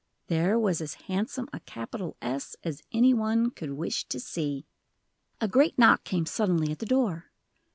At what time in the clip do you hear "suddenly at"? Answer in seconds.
6.25-6.79